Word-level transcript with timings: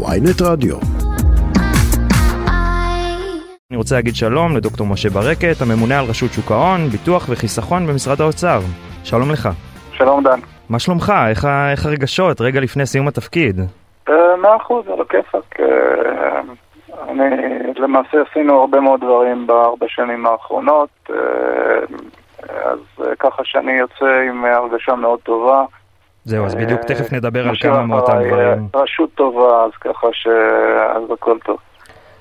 ויינט 0.00 0.42
רדיו. 0.42 0.76
אני 3.70 3.76
רוצה 3.76 3.94
להגיד 3.94 4.14
שלום 4.14 4.56
לדוקטור 4.56 4.86
משה 4.86 5.08
ברקת, 5.10 5.56
הממונה 5.62 5.98
על 5.98 6.04
רשות 6.04 6.32
שוק 6.32 6.50
ההון, 6.50 6.80
ביטוח 6.88 7.26
וחיסכון 7.30 7.86
במשרד 7.86 8.20
האוצר. 8.20 8.60
שלום 9.04 9.30
לך. 9.30 9.48
שלום 9.92 10.22
דן. 10.22 10.38
מה 10.68 10.78
שלומך? 10.78 11.12
איך, 11.28 11.44
איך 11.72 11.86
הרגשות 11.86 12.40
רגע 12.40 12.60
לפני 12.60 12.86
סיום 12.86 13.08
התפקיד? 13.08 13.60
אה, 14.08 14.36
מאה 14.36 14.56
אחוז, 14.56 14.88
על 14.88 15.00
הכיפאק. 15.00 15.60
אה, 15.60 16.40
אני, 17.08 17.24
למעשה 17.76 18.18
עשינו 18.30 18.60
הרבה 18.60 18.80
מאוד 18.80 19.00
דברים 19.00 19.46
בארבע 19.46 19.86
שנים 19.88 20.26
האחרונות, 20.26 20.88
אה, 21.10 21.16
אז 22.64 23.06
ככה 23.18 23.44
שאני 23.44 23.72
יוצא 23.72 24.20
עם 24.28 24.44
הרגשה 24.44 24.94
מאוד 24.94 25.20
טובה. 25.20 25.64
זהו, 26.24 26.46
אז 26.46 26.54
בדיוק 26.54 26.80
תכף 26.80 27.12
נדבר 27.12 27.48
על 27.48 27.56
כמה 27.60 27.86
מאותם 27.86 28.12
דברים. 28.26 28.68
רשות 28.74 29.10
טובה, 29.14 29.64
אז 29.64 29.70
ככה 29.80 30.06
ש... 30.12 30.26
אז 30.96 31.02
הכל 31.12 31.36
טוב. 31.44 31.56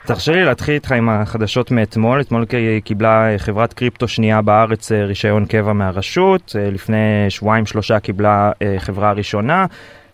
תרשה 0.05 0.31
לי 0.31 0.45
להתחיל 0.45 0.73
איתך 0.73 0.91
עם 0.91 1.09
החדשות 1.09 1.71
מאתמול. 1.71 2.21
אתמול 2.21 2.45
קיבלה 2.83 3.27
חברת 3.37 3.73
קריפטו 3.73 4.07
שנייה 4.07 4.41
בארץ 4.41 4.91
רישיון 4.91 5.45
קבע 5.45 5.73
מהרשות, 5.73 6.55
לפני 6.71 7.25
שבועיים 7.29 7.65
שלושה 7.65 7.99
קיבלה 7.99 8.51
חברה 8.77 9.11
ראשונה. 9.11 9.65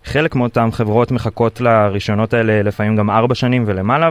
חלק 0.03 0.35
מאותן 0.35 0.71
חברות 0.71 1.11
מחכות 1.11 1.61
לרישיונות 1.61 2.33
האלה 2.33 2.63
לפעמים 2.63 2.95
גם 2.95 3.09
ארבע 3.09 3.35
שנים 3.35 3.63
ולמעלה 3.65 4.09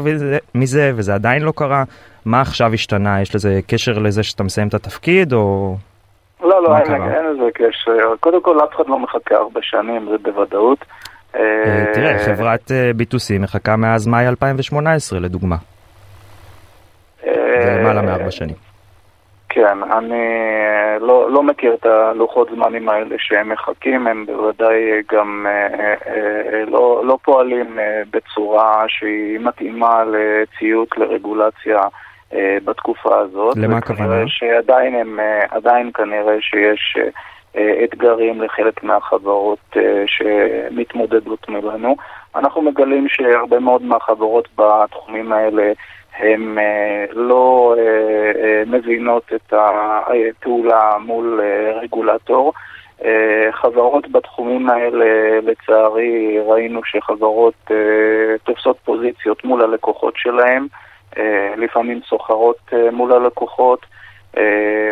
מזה, 0.55 0.93
וזה 0.95 1.15
עדיין 1.15 1.43
לא 1.43 1.53
קרה. 1.57 1.85
מה 2.25 2.41
עכשיו 2.41 2.73
השתנה? 2.73 3.23
יש 3.23 3.35
לזה 3.35 3.61
קשר 3.67 3.99
לזה 3.99 4.23
שאתה 4.23 4.43
מסיים 4.43 4.69
את 4.69 4.75
התפקיד, 4.75 5.33
או... 5.33 5.77
לא, 6.41 6.63
לא, 6.63 6.79
אין, 6.79 7.03
אין 7.03 7.25
לזה 7.27 7.51
קשר. 7.55 8.15
קודם 8.21 8.43
כל, 8.43 8.59
אף 8.65 8.75
אחד 8.77 8.85
לא 8.89 8.99
מחכה 8.99 9.35
ארבע 9.35 9.61
שנים, 9.63 10.09
זה 10.11 10.19
בוודאות. 10.19 10.85
תראה, 11.95 12.19
חברת 12.19 12.71
B2C 12.71 13.39
מחכה 13.41 13.77
מאז 13.77 14.07
מאי 14.07 14.29
2018, 14.29 15.21
לדוגמה. 15.21 15.57
זה 17.65 17.77
למעלה 17.81 18.03
מארבע 18.03 18.31
שנים. 18.31 18.55
כן, 19.49 19.83
אני 19.83 20.25
לא, 21.01 21.31
לא 21.31 21.43
מכיר 21.43 21.75
את 21.75 21.87
הלוחות 21.87 22.49
זמנים 22.55 22.89
האלה 22.89 23.17
שהם 23.19 23.49
מחכים, 23.49 24.07
הם 24.07 24.27
בוודאי 24.27 25.03
גם 25.13 25.47
אה, 25.49 25.95
אה, 26.07 26.65
לא, 26.67 27.03
לא 27.05 27.19
פועלים 27.23 27.79
אה, 27.79 28.03
בצורה 28.11 28.85
שהיא 28.89 29.39
מתאימה 29.39 30.05
לציות 30.05 30.99
לרגולציה 30.99 31.79
אה, 31.79 31.89
בתקופה 32.65 33.19
הזאת. 33.19 33.57
למה 33.57 33.77
הכוונה? 33.77 34.25
שעדיין 34.27 34.95
הם, 34.95 35.21
אה, 35.21 35.45
עדיין 35.51 35.91
כנראה 35.95 36.37
שיש 36.41 36.97
אה, 37.57 37.85
אתגרים 37.85 38.43
לחלק 38.43 38.83
מהחברות 38.83 39.77
אה, 39.77 40.05
שמתמודדות 40.07 41.49
מולנו. 41.49 41.97
אנחנו 42.37 42.63
מגלים 42.63 43.07
שהרבה 43.09 43.59
מאוד 43.59 43.83
מהחברות 43.83 44.49
בתחומים 44.59 45.33
האלה 45.33 45.73
הן 46.19 46.57
לא 47.13 47.75
מבינות 48.67 49.33
את 49.35 49.53
הפעולה 49.53 50.97
מול 51.01 51.41
רגולטור. 51.83 52.53
חברות 53.53 54.11
בתחומים 54.13 54.71
האלה, 54.71 55.41
לצערי, 55.41 56.39
ראינו 56.47 56.81
שחברות 56.85 57.71
תופסות 58.45 58.77
פוזיציות 58.85 59.45
מול 59.45 59.63
הלקוחות 59.63 60.15
שלהן, 60.17 60.67
לפעמים 61.57 62.01
סוחרות 62.09 62.73
מול 62.93 63.13
הלקוחות. 63.13 63.87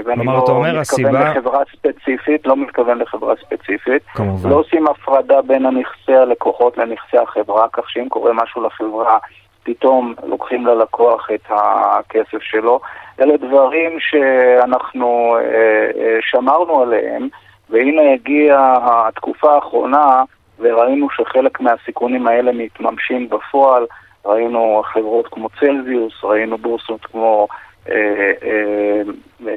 כלומר, 0.05 0.35
לא 0.35 0.45
אתה 0.45 0.53
אומר, 0.53 0.79
הסיבה... 0.79 1.09
ואני 1.13 1.19
לא 1.19 1.31
מתכוון 1.31 1.37
לחברה 1.37 1.63
ספציפית, 1.73 2.47
לא 2.47 2.57
מתכוון 2.57 2.99
לחברה 2.99 3.35
ספציפית. 3.37 4.03
כמובן. 4.15 4.51
לא 4.51 4.55
עושים 4.55 4.87
הפרדה 4.87 5.43
בין 5.43 5.67
הנכסי 5.67 6.15
הלקוחות 6.15 6.79
לנכסי 6.79 7.19
החברה, 7.19 7.67
כך 7.73 7.91
שאם 7.91 8.09
קורה 8.09 8.33
משהו 8.33 8.67
לחברה, 8.67 9.19
פתאום 9.65 10.15
לוקחים 10.27 10.67
ללקוח 10.67 11.29
את 11.35 11.45
הכסף 11.51 12.43
שלו. 12.43 12.81
אלה 13.21 13.37
דברים 13.37 13.97
שאנחנו 14.01 15.37
אה, 15.37 16.01
אה, 16.01 16.19
שמרנו 16.21 16.83
עליהם, 16.83 17.29
והנה 17.71 18.13
הגיעה 18.13 18.79
התקופה 19.09 19.55
האחרונה, 19.55 20.23
וראינו 20.59 21.11
שחלק 21.11 21.61
מהסיכונים 21.61 22.27
האלה 22.27 22.53
מתממשים 22.53 23.29
בפועל. 23.29 23.87
ראינו 24.27 24.83
חברות 24.93 25.29
כמו 25.31 25.49
צלזיוס, 25.61 26.25
ראינו 26.25 26.59
בורסות 26.59 27.05
כמו 27.05 27.49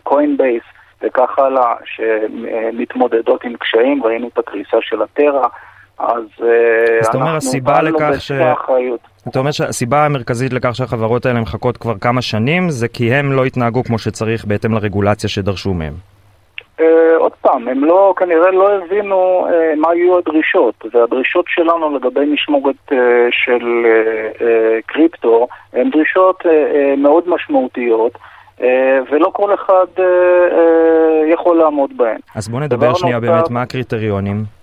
קוינבייס 0.03 0.63
וכך 1.01 1.39
הלאה, 1.39 1.75
שמתמודדות 1.85 3.43
עם 3.43 3.53
קשיים, 3.57 4.03
ראינו 4.03 4.27
את 4.27 4.37
הקריסה 4.37 4.77
של 4.81 5.01
הטרה, 5.01 5.47
אז 5.99 6.23
אנחנו 7.15 7.51
פעלנו 7.65 7.97
בשיא 7.97 8.35
האחריות. 8.35 8.99
אתה 9.27 9.39
אומר 9.39 9.51
שהסיבה 9.51 10.05
המרכזית 10.05 10.53
לכך 10.53 10.75
שהחברות 10.75 11.25
האלה 11.25 11.41
מחכות 11.41 11.77
כבר 11.77 11.97
כמה 11.97 12.21
שנים 12.21 12.69
זה 12.69 12.87
כי 12.87 13.13
הם 13.13 13.31
לא 13.31 13.45
התנהגו 13.45 13.83
כמו 13.83 13.99
שצריך 13.99 14.45
בהתאם 14.45 14.73
לרגולציה 14.73 15.29
שדרשו 15.29 15.73
מהם. 15.73 15.93
Uh, 16.79 16.83
עוד 17.17 17.31
פעם, 17.41 17.67
הם 17.67 17.85
לא, 17.85 18.13
כנראה 18.17 18.51
לא 18.51 18.77
הבינו 18.77 19.47
uh, 19.47 19.79
מה 19.79 19.95
יהיו 19.95 20.17
הדרישות, 20.17 20.85
והדרישות 20.93 21.45
שלנו 21.47 21.95
לגבי 21.95 22.25
משמורת 22.25 22.75
uh, 22.91 22.95
של 23.31 23.85
uh, 23.85 24.39
uh, 24.39 24.43
קריפטו 24.85 25.47
הן 25.73 25.89
דרישות 25.89 26.41
uh, 26.41 26.45
uh, 26.45 26.49
מאוד 26.97 27.23
משמעותיות, 27.29 28.11
uh, 28.59 28.63
ולא 29.11 29.29
כל 29.33 29.53
אחד 29.53 29.85
uh, 29.95 29.99
uh, 29.99 31.33
יכול 31.33 31.57
לעמוד 31.57 31.97
בהן. 31.97 32.19
אז 32.35 32.47
בוא 32.49 32.59
נדבר 32.59 32.93
שנייה 32.93 33.19
נוסף... 33.19 33.31
באמת 33.31 33.49
מה 33.49 33.61
הקריטריונים. 33.61 34.56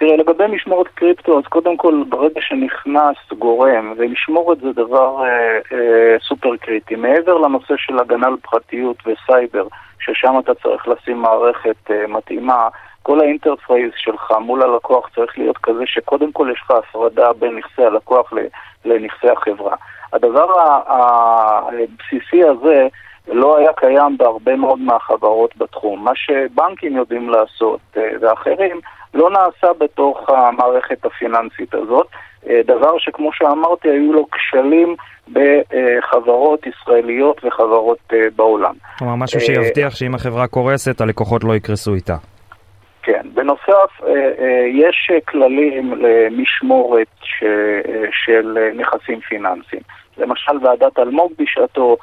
תראה, 0.00 0.16
לגבי 0.16 0.46
משמורת 0.46 0.88
קריפטו, 0.88 1.38
אז 1.38 1.44
קודם 1.44 1.76
כל, 1.76 2.02
ברגע 2.08 2.40
שנכנס 2.40 3.16
גורם, 3.38 3.92
ומשמורת 3.96 4.58
זה 4.60 4.72
דבר 4.72 5.24
אה, 5.24 5.58
אה, 5.72 6.16
סופר 6.28 6.56
קריטי, 6.56 6.96
מעבר 6.96 7.38
לנושא 7.38 7.74
של 7.76 7.98
הגנה 7.98 8.26
על 8.26 8.36
פרטיות 8.42 8.96
וסייבר, 9.06 9.66
ששם 10.00 10.34
אתה 10.38 10.54
צריך 10.54 10.88
לשים 10.88 11.16
מערכת 11.16 11.90
אה, 11.90 12.06
מתאימה, 12.06 12.68
כל 13.02 13.20
ה 13.20 13.27
enterprise 13.27 13.92
שלך 13.96 14.32
מול 14.40 14.62
הלקוח 14.62 15.08
צריך 15.14 15.38
להיות 15.38 15.58
כזה 15.58 15.82
שקודם 15.86 16.32
כל 16.32 16.48
יש 16.52 16.60
לך 16.64 16.70
הפרדה 16.70 17.32
בין 17.32 17.56
נכסי 17.56 17.84
הלקוח 17.84 18.32
לנכסי 18.84 19.28
החברה. 19.28 19.76
הדבר 20.12 20.46
הבסיסי 20.86 22.44
הזה 22.44 22.88
לא 23.28 23.56
היה 23.58 23.72
קיים 23.72 24.16
בהרבה 24.16 24.56
מאוד 24.56 24.78
מהחברות 24.78 25.56
בתחום. 25.56 26.04
מה 26.04 26.12
שבנקים 26.14 26.96
יודעים 26.96 27.30
לעשות 27.30 27.80
ואחרים, 28.20 28.80
לא 29.14 29.30
נעשה 29.30 29.72
בתוך 29.78 30.30
המערכת 30.30 31.04
הפיננסית 31.04 31.74
הזאת, 31.74 32.06
דבר 32.64 32.98
שכמו 32.98 33.32
שאמרתי, 33.32 33.88
היו 33.88 34.12
לו 34.12 34.26
כשלים 34.32 34.96
בחברות 35.32 36.66
ישראליות 36.66 37.44
וחברות 37.44 38.12
בעולם. 38.36 38.74
כלומר, 38.98 39.14
משהו 39.14 39.40
שיבטיח 39.40 39.94
שאם 39.94 40.14
החברה 40.14 40.46
קורסת, 40.46 41.00
הלקוחות 41.00 41.44
לא 41.44 41.54
יקרסו 41.54 41.94
איתה. 41.94 42.16
כן. 43.02 43.26
בנוסף, 43.34 44.00
יש 44.72 45.10
כללים 45.28 45.94
למשמורת 45.94 47.08
של 48.24 48.58
נכסים 48.74 49.20
פיננסיים. 49.20 49.82
למשל, 50.18 50.52
ועדת 50.62 50.98
אלמוג 50.98 51.32
בשעתו 51.38 51.96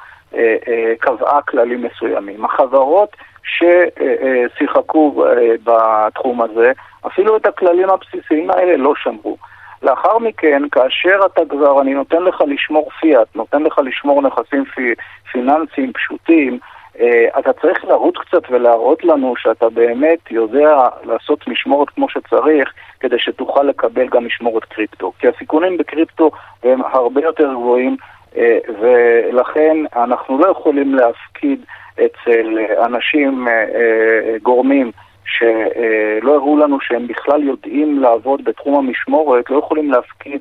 קבעה 0.98 1.42
כללים 1.42 1.82
מסוימים. 1.82 2.44
החברות 2.44 3.16
ששיחקו 3.44 5.24
בתחום 5.64 6.42
הזה, 6.42 6.72
אפילו 7.06 7.36
את 7.36 7.46
הכללים 7.46 7.90
הבסיסיים 7.90 8.50
האלה 8.50 8.76
לא 8.76 8.92
שמרו. 8.96 9.36
לאחר 9.82 10.18
מכן, 10.18 10.62
כאשר 10.72 11.20
אתה 11.26 11.42
כבר, 11.48 11.80
אני 11.80 11.94
נותן 11.94 12.22
לך 12.22 12.42
לשמור 12.46 12.90
פיאט, 13.00 13.28
נותן 13.34 13.62
לך 13.62 13.78
לשמור 13.84 14.22
נכסים 14.22 14.64
פי, 14.64 14.94
פיננסיים 15.32 15.92
פשוטים, 15.92 16.58
אתה 17.38 17.52
צריך 17.52 17.84
לרוץ 17.84 18.14
קצת 18.16 18.42
ולהראות 18.50 19.04
לנו 19.04 19.34
שאתה 19.36 19.68
באמת 19.68 20.30
יודע 20.30 20.88
לעשות 21.04 21.48
משמורת 21.48 21.90
כמו 21.90 22.08
שצריך, 22.08 22.72
כדי 23.00 23.18
שתוכל 23.18 23.62
לקבל 23.62 24.08
גם 24.08 24.26
משמורת 24.26 24.64
קריפטו. 24.64 25.12
כי 25.18 25.28
הסיכונים 25.28 25.76
בקריפטו 25.76 26.30
הם 26.62 26.80
הרבה 26.92 27.20
יותר 27.20 27.52
גבוהים, 27.52 27.96
ולכן 28.80 29.76
אנחנו 29.96 30.38
לא 30.38 30.46
יכולים 30.50 30.94
להפקיד 30.94 31.64
אצל 31.94 32.58
אנשים, 32.84 33.48
גורמים, 34.42 34.90
שלא 35.28 36.34
הראו 36.34 36.58
לנו 36.58 36.80
שהם 36.80 37.06
בכלל 37.06 37.42
יודעים 37.44 37.98
לעבוד 37.98 38.44
בתחום 38.44 38.74
המשמורת, 38.74 39.50
לא 39.50 39.58
יכולים 39.58 39.90
להפקיד 39.90 40.40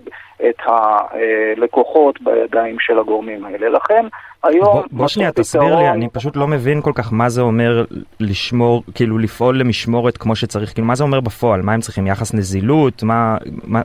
את 0.49 0.55
הלקוחות 0.65 2.21
בידיים 2.21 2.75
של 2.79 2.99
הגורמים 2.99 3.45
האלה. 3.45 3.69
לכן 3.69 4.05
היום... 4.43 4.73
בוא, 4.73 4.83
בוא 4.91 5.07
שנייה, 5.07 5.31
תסביר 5.31 5.63
פתרון... 5.63 5.83
לי, 5.83 5.89
אני 5.89 6.09
פשוט 6.09 6.35
לא 6.35 6.47
מבין 6.47 6.81
כל 6.81 6.91
כך 6.95 7.13
מה 7.13 7.29
זה 7.29 7.41
אומר 7.41 7.85
לשמור, 8.19 8.83
כאילו 8.95 9.17
לפעול 9.17 9.59
למשמורת 9.59 10.17
כמו 10.17 10.35
שצריך, 10.35 10.73
כאילו 10.73 10.87
מה 10.87 10.95
זה 10.95 11.03
אומר 11.03 11.19
בפועל? 11.19 11.61
מה 11.61 11.73
הם 11.73 11.79
צריכים? 11.79 12.07
יחס 12.07 12.33
נזילות? 12.33 13.03
מה... 13.03 13.37
מה... 13.63 13.81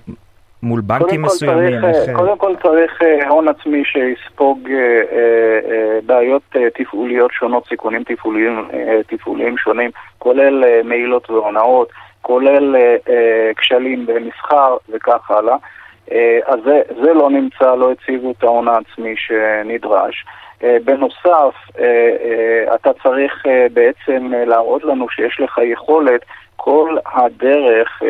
מול 0.62 0.80
בנקים 0.80 1.22
מסוימים? 1.22 1.80
צריך, 1.80 2.08
איך... 2.08 2.16
קודם 2.16 2.38
כל 2.38 2.54
צריך 2.62 3.02
הון 3.28 3.48
עצמי 3.48 3.82
שיספוג 3.84 4.68
אה, 4.70 4.76
אה, 5.12 5.98
בעיות 6.06 6.42
אה, 6.56 6.70
תפעוליות 6.74 7.30
שונות, 7.32 7.68
סיכונים 7.68 8.04
תפעוליים, 8.04 8.68
אה, 8.72 9.00
תפעוליים 9.06 9.58
שונים, 9.58 9.90
כולל 10.18 10.64
אה, 10.64 10.80
מעילות 10.84 11.30
והונאות, 11.30 11.88
כולל 12.22 12.76
אה, 12.76 12.96
אה, 13.08 13.50
כשלים 13.56 14.06
במסחר 14.06 14.76
וכך 14.88 15.30
הלאה. 15.30 15.56
אז 16.46 16.58
זה, 16.64 16.80
זה 17.02 17.12
לא 17.14 17.30
נמצא, 17.30 17.74
לא 17.74 17.92
הציבו 17.92 18.30
את 18.30 18.42
ההון 18.42 18.68
העצמי 18.68 19.14
שנדרש. 19.16 20.24
בנוסף, 20.84 21.54
אתה 22.74 22.90
צריך 23.02 23.46
בעצם 23.72 24.32
להראות 24.46 24.84
לנו 24.84 25.08
שיש 25.08 25.40
לך 25.40 25.58
יכולת 25.64 26.20
כל 26.64 26.96
הדרך, 27.14 28.02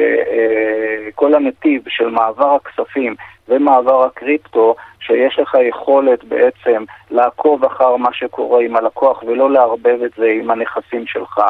כל 1.15 1.35
הנתיב 1.35 1.83
של 1.89 2.09
מעבר 2.09 2.55
הכספים 2.55 3.15
ומעבר 3.49 4.05
הקריפטו, 4.05 4.75
שיש 5.01 5.39
לך 5.39 5.57
יכולת 5.69 6.25
בעצם 6.25 6.85
לעקוב 7.11 7.65
אחר 7.65 7.97
מה 7.97 8.13
שקורה 8.13 8.63
עם 8.63 8.77
הלקוח 8.77 9.23
ולא 9.23 9.51
לערבב 9.51 10.03
את 10.05 10.11
זה 10.17 10.27
עם 10.41 10.51
הנכסים 10.51 11.07
שלך. 11.07 11.41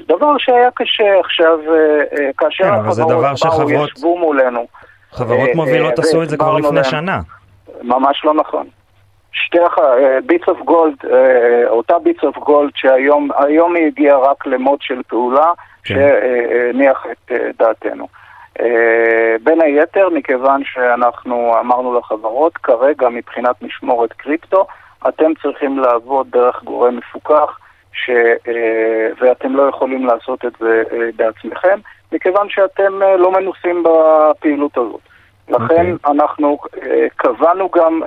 דבר 0.00 0.38
שהיה 0.38 0.70
קשה 0.74 1.20
עכשיו, 1.20 1.58
אה, 1.68 2.02
אה, 2.18 2.30
כאשר 2.38 2.64
כן, 2.64 2.72
החברות 2.72 3.68
באו, 3.68 3.84
ישבו 3.84 4.18
מולנו. 4.18 4.66
חברות 5.12 5.48
אה, 5.48 5.54
מובילות 5.54 5.98
עשו 5.98 6.22
את 6.22 6.28
זה 6.28 6.36
כבר 6.36 6.54
לפני. 6.54 6.84
שנה. 6.84 7.20
ממש 7.82 8.24
לא 8.24 8.34
נכון. 8.34 8.66
שתי 9.32 9.58
Bits 10.26 10.48
of 10.48 10.58
Gold, 10.58 10.94
אותה 11.68 11.98
Bits 11.98 12.24
of 12.24 12.38
Gold 12.38 12.70
שהיום 12.74 13.74
היא 13.76 13.86
הגיעה 13.86 14.18
רק 14.18 14.46
למוד 14.46 14.78
של 14.82 15.00
פעולה, 15.08 15.52
כן. 15.84 15.94
שהניח 15.94 17.06
את 17.12 17.32
דעתנו. 17.58 18.08
אה, 18.60 19.36
בין 19.42 19.60
היתר, 19.60 20.08
מכיוון 20.08 20.62
שאנחנו 20.64 21.54
אמרנו 21.60 21.98
לחברות, 21.98 22.56
כרגע 22.56 23.08
מבחינת 23.08 23.62
משמורת 23.62 24.12
קריפטו, 24.12 24.66
אתם 25.08 25.34
צריכים 25.42 25.78
לעבוד 25.78 26.26
דרך 26.30 26.64
גורם 26.64 26.96
מפוקח, 26.96 27.58
ש... 27.92 28.10
אה, 28.48 29.08
ואתם 29.20 29.56
לא 29.56 29.62
יכולים 29.62 30.06
לעשות 30.06 30.44
את 30.44 30.52
זה 30.60 30.82
אה, 30.92 31.08
בעצמכם, 31.16 31.78
מכיוון 32.12 32.48
שאתם 32.50 33.00
לא 33.18 33.32
מנוסים 33.32 33.82
בפעילות 33.82 34.76
הזאת. 34.78 35.00
לכן 35.48 35.64
okay. 35.64 36.06
אוקיי. 36.06 36.12
אנחנו 36.12 36.58
קבענו 37.16 37.70
גם 37.70 38.02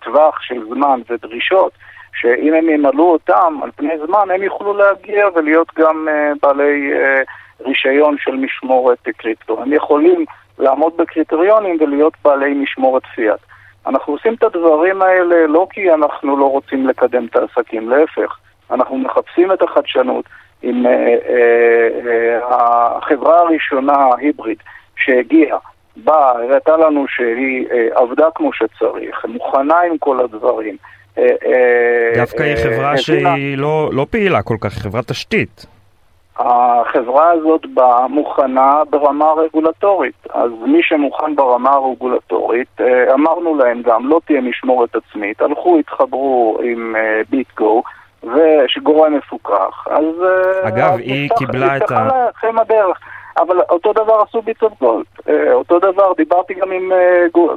טווח 0.00 0.40
של 0.40 0.64
זמן 0.68 1.00
ודרישות, 1.10 1.72
שאם 2.14 2.54
הם 2.54 2.68
ימלאו 2.68 3.12
אותם 3.12 3.58
על 3.62 3.70
פני 3.76 3.94
זמן, 4.06 4.30
הם 4.34 4.42
יוכלו 4.42 4.74
להגיע 4.74 5.28
ולהיות 5.34 5.68
גם 5.78 6.08
בעלי... 6.42 6.92
רישיון 7.60 8.16
של 8.18 8.36
משמורת 8.36 8.98
קריפטו. 9.16 9.62
הם 9.62 9.72
יכולים 9.72 10.24
לעמוד 10.58 10.96
בקריטריונים 10.96 11.76
ולהיות 11.80 12.12
בעלי 12.24 12.54
משמורת 12.54 13.02
פיאט. 13.14 13.38
אנחנו 13.86 14.12
עושים 14.12 14.34
את 14.34 14.42
הדברים 14.42 15.02
האלה 15.02 15.46
לא 15.46 15.66
כי 15.70 15.92
אנחנו 15.92 16.36
לא 16.36 16.50
רוצים 16.50 16.86
לקדם 16.86 17.26
את 17.26 17.36
העסקים, 17.36 17.88
להפך, 17.88 18.38
אנחנו 18.70 18.98
מחפשים 18.98 19.52
את 19.52 19.62
החדשנות 19.62 20.24
עם 20.62 20.86
אה, 20.86 20.92
אה, 21.28 21.88
אה, 22.06 22.96
החברה 22.96 23.38
הראשונה, 23.38 23.92
ההיבריד, 23.92 24.58
שהגיעה, 24.96 25.58
באה, 25.96 26.30
הראתה 26.30 26.76
לנו 26.76 27.04
שהיא 27.08 27.66
אה, 27.70 27.88
עבדה 27.94 28.28
כמו 28.34 28.52
שצריך, 28.52 29.24
מוכנה 29.24 29.80
עם 29.80 29.98
כל 29.98 30.20
הדברים. 30.20 30.76
אה, 31.18 31.24
אה, 31.46 32.12
דווקא 32.16 32.42
היא 32.42 32.56
חברה 32.56 32.98
שהיא 32.98 33.58
לא, 33.58 33.90
לא 33.92 34.06
פעילה 34.10 34.42
כל 34.42 34.56
כך, 34.60 34.72
חברת 34.72 35.08
תשתית. 35.08 35.66
החברה 36.36 37.30
הזאת 37.30 37.66
באה 37.74 38.08
מוכנה 38.08 38.82
ברמה 38.90 39.32
רגולטורית. 39.32 40.26
אז 40.32 40.50
מי 40.66 40.82
שמוכן 40.82 41.36
ברמה 41.36 41.70
הרגולטורית, 41.70 42.80
אה, 42.80 43.14
אמרנו 43.14 43.54
להם 43.54 43.82
גם, 43.82 44.08
לא 44.08 44.20
תהיה 44.26 44.40
משמורת 44.40 44.96
עצמית, 44.96 45.42
הלכו, 45.42 45.78
התחברו 45.78 46.58
עם 46.62 46.96
ביטגו, 47.30 47.82
אה, 48.24 48.30
ושגורם 48.64 49.14
מפוקח. 49.14 49.86
אז... 49.90 50.04
אה, 50.22 50.68
אגב, 50.68 50.92
אז 50.92 50.98
היא 50.98 51.24
נפתח, 51.24 51.38
קיבלה 51.38 51.76
את 51.76 51.90
ה... 51.90 52.08
לכם 52.28 52.58
הדרך. 52.58 52.98
אבל 53.38 53.60
אותו 53.60 53.92
דבר 53.92 54.22
עשו 54.28 54.42
ביטס 54.42 54.62
אוף 54.62 54.72
גולד. 54.80 55.04
אותו 55.52 55.78
דבר, 55.78 56.12
דיברתי 56.16 56.54
גם 56.54 56.72
עם 56.72 56.92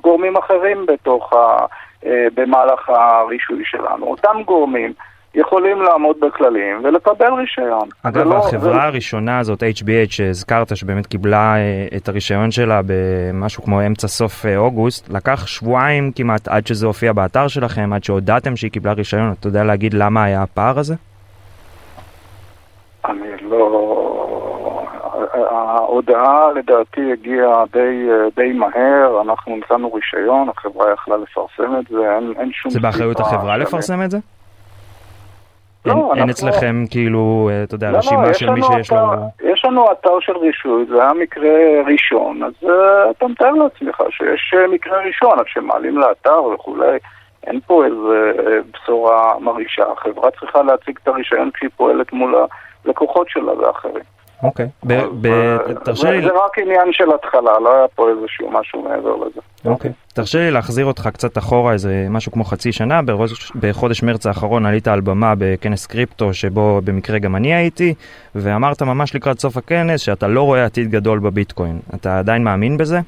גורמים 0.04 0.38
אחרים 0.38 0.86
בתוך 0.86 1.33
ה... 1.33 1.65
במהלך 2.05 2.89
הרישוי 2.89 3.63
שלנו. 3.65 4.05
אותם 4.05 4.38
גורמים 4.45 4.94
יכולים 5.38 5.81
לעמוד 5.81 6.19
בכללים 6.19 6.81
ולקבל 6.83 7.33
רישיון. 7.33 7.89
אגב, 8.03 8.27
ולא, 8.27 8.38
החברה 8.38 8.73
זה... 8.73 8.81
הראשונה 8.81 9.39
הזאת, 9.39 9.63
HBH, 9.63 10.09
שהזכרת, 10.09 10.77
שבאמת 10.77 11.07
קיבלה 11.07 11.55
אה, 11.55 11.88
את 11.97 12.09
הרישיון 12.09 12.51
שלה 12.51 12.81
במשהו 12.85 13.63
כמו 13.63 13.85
אמצע 13.88 14.07
סוף 14.07 14.45
אה, 14.45 14.57
אוגוסט, 14.57 15.09
לקח 15.09 15.47
שבועיים 15.47 16.11
כמעט 16.15 16.47
עד 16.47 16.67
שזה 16.67 16.88
הופיע 16.88 17.13
באתר 17.13 17.47
שלכם, 17.47 17.94
עד 17.94 18.03
שהודעתם 18.03 18.55
שהיא 18.55 18.71
קיבלה 18.71 18.94
רישיון. 18.94 19.33
אתה 19.39 19.47
יודע 19.47 19.63
להגיד 19.63 19.94
למה 19.94 20.23
היה 20.23 20.44
הפער 20.44 20.79
הזה? 20.79 20.95
אני 23.05 23.29
לא... 23.41 23.96
ההודעה 25.50 26.51
לדעתי 26.56 27.12
הגיעה 27.13 27.63
די, 27.72 28.07
אה, 28.10 28.28
די 28.36 28.54
מהר, 28.54 29.22
אנחנו 29.22 29.57
נתנו 29.57 29.94
רישיון, 29.94 30.50
החברה 30.50 30.94
יכלה 30.94 31.18
לפרסם 31.18 31.75
את 31.80 31.88
זה, 31.88 32.16
אין, 32.16 32.34
אין 32.39 32.51
שום. 32.51 32.72
זה 32.72 32.80
באחריות 32.80 33.19
החברה 33.19 33.57
לפרסם 33.57 34.04
את 34.04 34.12
זה? 34.12 34.18
לא, 35.86 36.13
אין 36.16 36.30
אצלכם 36.30 36.84
כאילו, 36.89 37.50
אה, 37.51 37.63
אתה 37.63 37.75
יודע, 37.75 37.92
לא, 37.92 37.98
רשימה 37.98 38.34
של 38.34 38.50
מי 38.50 38.62
שיש 38.62 38.92
לו... 38.92 38.98
יש 39.44 39.66
לנו 39.66 39.92
אתר 39.92 40.19
של 40.19 40.38
רישוי, 40.38 40.86
זה 40.89 41.01
היה 41.01 41.13
מקרה 41.13 41.51
ראשון, 41.86 42.44
אז 42.44 42.54
uh, 42.63 42.68
אתה 43.12 43.28
מתאר 43.28 43.51
לעצמך 43.51 44.01
שיש 44.10 44.54
uh, 44.54 44.74
מקרה 44.74 44.98
ראשון, 45.01 45.40
אז 45.40 45.45
שמעלים 45.48 45.98
לאתר 45.98 46.44
וכולי, 46.44 46.98
אין 47.48 47.60
פה 47.68 47.86
איזה 47.86 48.31
בשורה 48.74 49.40
מרעישה. 49.40 49.83
החברה 49.92 50.31
צריכה 50.40 50.62
להציג 50.62 50.98
את 51.04 51.07
הרישיון 51.07 51.51
כשהיא 51.54 51.69
פועלת 51.78 52.13
מול 52.13 52.36
הלקוחות 52.86 53.30
שלה 53.30 53.54
ואחרים. 53.60 54.17
אוקיי, 54.44 54.68
תרשה 55.84 56.12
לי... 56.12 56.22
זה 56.22 56.28
רק 56.28 56.60
עניין 56.60 56.92
של 56.92 57.12
התחלה, 57.13 57.60
לא 57.60 57.75
היה 57.75 57.88
פה 57.95 58.10
איזשהו 58.10 58.51
משהו 58.51 58.84
מעבר 58.84 59.16
לזה. 59.16 59.42
אוקיי, 59.66 59.92
תרשה 60.13 60.39
לי 60.39 60.51
להחזיר 60.51 60.86
אותך 60.86 61.10
קצת 61.13 61.38
אחורה 61.38 61.74
איזה 61.74 62.07
משהו 62.10 62.31
כמו 62.31 62.44
חצי 62.44 62.72
שנה, 62.72 63.00
בחודש 63.60 64.04
מרץ 64.04 64.25
האחרון 64.25 64.66
עלית 64.66 64.88
על 64.88 65.01
במה 65.01 65.34
בכנס 65.38 65.86
קריפטו 65.86 66.34
שבו 66.34 66.81
במקרה 66.84 67.19
גם 67.19 67.36
אני 67.36 67.54
הייתי, 67.54 67.94
ואמרת 68.36 68.81
ממש 68.81 69.16
לקראת 69.16 69.39
סוף 69.39 69.57
הכנס 69.57 70.01
שאתה 70.01 70.28
לא 70.28 70.42
רואה 70.42 70.66
עתיד 70.66 70.92
גדול 70.92 71.19
בביטקוין. 71.19 71.80
אתה 71.95 72.19
עדיין 72.19 72.44
מאמין 72.44 72.78
בזה? 72.78 73.00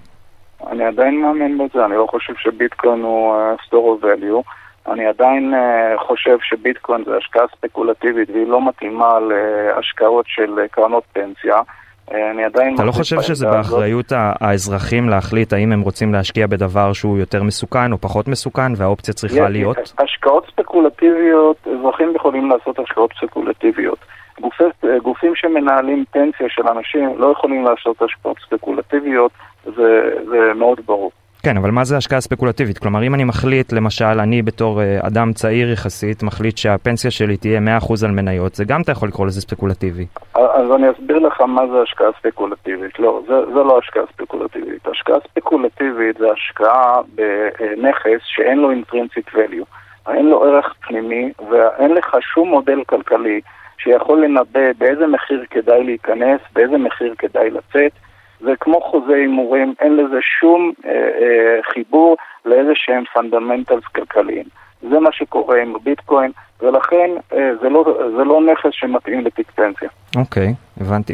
אני 0.68 0.84
עדיין 0.84 1.22
מאמין 1.22 1.58
בזה, 1.58 1.86
אני 1.86 1.96
לא 1.96 2.08
חושב 2.10 2.34
שביטקוין 2.38 3.02
הוא 3.02 3.36
uh, 3.36 3.62
store 3.66 4.02
of 4.02 4.06
value. 4.06 4.50
אני 4.88 5.06
עדיין 5.06 5.54
uh, 5.54 6.08
חושב 6.08 6.38
שביטקוין 6.42 7.04
זה 7.06 7.18
השקעה 7.18 7.44
ספקולטיבית 7.58 8.30
והיא 8.30 8.48
לא 8.48 8.68
מתאימה 8.68 9.20
להשקעות 9.20 10.26
של 10.28 10.60
uh, 10.66 10.68
קרנות 10.72 11.04
פנסיה. 11.14 11.56
Uh, 11.56 12.14
אני 12.32 12.44
עדיין... 12.44 12.76
אתה 12.76 12.84
לא 12.84 12.92
חושב 12.92 13.22
שזה 13.22 13.46
באחריות 13.46 14.12
הזאת. 14.12 14.38
האזרחים 14.42 15.10
להחליט 15.10 15.54
האם 15.54 15.72
הם 15.72 15.82
רוצים 15.82 16.14
להשקיע 16.14 16.48
בדבר 16.48 16.94
שהוא 16.94 17.18
יותר 17.18 17.44
מסוכן 17.44 17.92
או 17.92 17.98
פחות 17.98 18.28
מסוכן 18.28 18.72
והאופציה 18.78 19.14
צריכה 19.14 19.46
yeah, 19.46 19.50
להיות? 19.50 19.78
השקעות 20.00 20.46
ספקולטיביות, 20.52 21.68
אזרחים 21.80 22.16
יכולים 22.16 22.50
לעשות 22.50 22.80
השקעות 22.80 23.12
ספקולטיביות. 23.22 24.00
גופי, 24.42 24.64
גופים 25.04 25.36
שמנהלים 25.36 26.04
פנסיה 26.12 26.48
של 26.50 26.68
אנשים 26.68 27.14
לא 27.18 27.32
יכולים 27.32 27.66
לעשות 27.66 28.02
השקעות 28.02 28.38
ספקולטיביות, 28.48 29.32
זה, 29.66 30.12
זה 30.30 30.54
מאוד 30.56 30.80
ברור. 30.86 31.12
כן, 31.44 31.58
אבל 31.58 31.72
מה 31.72 31.84
זה 31.84 31.98
השקעה 31.98 32.22
ספקולטיבית? 32.22 32.78
כלומר, 32.78 33.04
אם 33.04 33.16
אני 33.16 33.24
מחליט, 33.24 33.74
למשל, 33.74 34.20
אני 34.20 34.42
בתור 34.42 34.82
uh, 34.82 35.08
אדם 35.08 35.34
צעיר 35.34 35.72
יחסית, 35.72 36.24
מחליט 36.24 36.58
שהפנסיה 36.58 37.12
שלי 37.12 37.38
תהיה 37.38 37.60
100% 37.60 38.06
על 38.06 38.12
מניות, 38.12 38.56
זה 38.56 38.66
גם 38.66 38.82
אתה 38.82 38.92
יכול 38.92 39.08
לקרוא 39.08 39.28
לזה 39.28 39.42
ספקולטיבי. 39.42 40.06
אז 40.34 40.72
אני 40.76 40.92
אסביר 40.92 41.20
לך 41.20 41.42
מה 41.42 41.62
זה 41.68 41.82
השקעה 41.82 42.08
ספקולטיבית. 42.20 43.00
לא, 43.00 43.22
זה, 43.28 43.46
זה 43.46 43.60
לא 43.60 43.80
השקעה 43.80 44.04
ספקולטיבית. 44.14 44.88
השקעה 44.88 45.18
ספקולטיבית 45.32 46.18
זה 46.18 46.26
השקעה 46.32 47.02
בנכס 47.16 48.22
שאין 48.24 48.58
לו 48.58 48.72
אינטרינסיק 48.72 49.30
value. 49.36 49.66
אין 50.14 50.26
לו 50.26 50.44
ערך 50.44 50.74
פנימי 50.88 51.32
ואין 51.50 51.92
לך 51.92 52.18
שום 52.34 52.50
מודל 52.50 52.84
כלכלי 52.84 53.42
שיכול 53.78 54.24
לנבא 54.24 54.72
באיזה 54.78 55.08
מחיר 55.08 55.46
כדאי 55.50 55.84
להיכנס, 55.84 56.42
באיזה 56.54 56.78
מחיר 56.78 57.14
כדאי 57.18 57.50
לצאת. 57.50 57.92
זה 58.40 58.52
כמו 58.60 58.82
חוזה 58.82 59.14
הימורים, 59.16 59.74
אין 59.80 59.96
לזה 59.96 60.20
שום 60.40 60.72
אה, 60.86 60.92
אה, 60.92 61.60
חיבור 61.74 62.18
לאיזה 62.46 62.72
שהם 62.76 63.04
fundamentals 63.14 63.84
כלכליים. 63.96 64.46
זה 64.82 65.00
מה 65.00 65.12
שקורה 65.12 65.62
עם 65.62 65.74
ביטקוין, 65.84 66.32
ולכן 66.62 67.10
אה, 67.34 67.52
זה, 67.62 67.70
לא, 67.70 68.00
זה 68.18 68.24
לא 68.24 68.42
נכס 68.42 68.70
שמתאים 68.72 69.26
לתיק 69.26 69.52
פנסיה. 69.52 69.90
אוקיי, 70.16 70.48
okay, 70.48 70.82
הבנתי. 70.84 71.14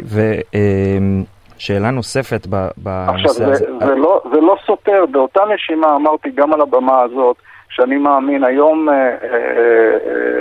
ושאלה 1.56 1.86
אה, 1.86 1.90
נוספת 1.90 2.46
בנושא 2.46 3.12
עכשיו, 3.12 3.30
הזה. 3.30 3.52
עכשיו, 3.52 3.78
זה, 3.80 3.86
זה, 3.86 3.94
לא, 3.94 4.22
זה 4.32 4.40
לא 4.40 4.56
סותר, 4.66 5.04
באותה 5.10 5.40
נשימה 5.54 5.96
אמרתי 5.96 6.30
גם 6.30 6.52
על 6.52 6.60
הבמה 6.60 7.00
הזאת, 7.00 7.36
שאני 7.76 7.96
מאמין, 7.96 8.44
היום 8.44 8.88
אה, 8.88 8.94
אה, 8.94 9.08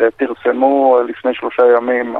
אה, 0.04 0.12
פרסמו 0.18 1.00
לפני 1.08 1.34
שלושה 1.34 1.64
ימים 1.78 2.16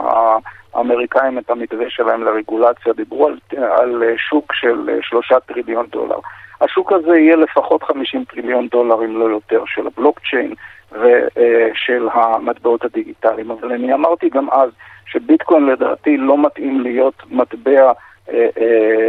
האמריקאים 0.74 1.38
את 1.38 1.50
המתווה 1.50 1.90
שלהם 1.90 2.24
לרגולציה, 2.24 2.94
דיברו 2.94 3.28
על, 3.28 3.38
על 3.58 4.04
שוק 4.30 4.54
של 4.54 4.90
שלושה 5.02 5.40
טריליון 5.40 5.86
דולר. 5.92 6.20
השוק 6.62 6.92
הזה 6.92 7.20
יהיה 7.20 7.36
לפחות 7.36 7.84
50 7.84 8.24
טריליון 8.24 8.68
דולר, 8.68 9.06
אם 9.06 9.20
לא 9.20 9.26
יותר, 9.26 9.64
של 9.66 9.88
הבלוקצ'יין 9.88 10.54
ושל 10.92 12.08
המטבעות 12.14 12.86
הדיגיטליים. 12.86 13.52
אבל 13.52 13.72
אני 13.72 13.94
אמרתי 13.94 14.30
גם 14.30 14.50
אז 14.50 14.70
שביטקוין 15.06 15.66
לדעתי 15.66 16.18
לא 16.18 16.46
מתאים 16.46 16.82
להיות 16.82 17.24
מטבע 17.32 17.92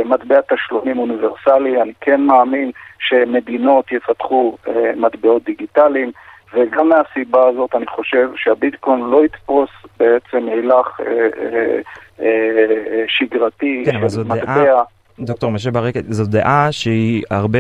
מטבע 0.05 0.41
תשלומים 0.55 0.99
אוניברסלי, 0.99 1.83
אני 1.83 1.93
כן 2.01 2.21
מאמין 2.21 2.71
שמדינות 2.99 3.93
יפתחו 3.93 4.57
מטבעות 4.97 5.45
דיגיטליים. 5.45 6.11
וגם 6.55 6.89
מהסיבה 6.89 7.49
הזאת 7.49 7.75
אני 7.75 7.87
חושב 7.87 8.29
שהביטקוין 8.37 9.01
לא 9.01 9.25
יתפוס 9.25 9.71
בעצם 9.99 10.49
הילך 10.49 11.01
אה, 11.01 11.07
אה, 11.07 11.79
אה, 12.21 13.05
שגרתי 13.09 13.83
כן, 13.87 14.09
של 14.09 14.23
מטבע. 14.25 14.65
דעה, 14.65 14.83
דוקטור 15.21 15.51
משה 15.51 15.71
ברקת, 15.71 16.05
זו 16.09 16.25
דעה 16.27 16.69
שהיא 16.73 17.23
הרבה 17.31 17.59